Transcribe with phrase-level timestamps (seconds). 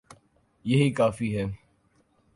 [0.65, 1.45] یہی کافی ہے۔